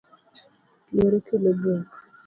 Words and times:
Luoro 0.93 1.17
kelo 1.25 1.51
bwok. 1.59 1.89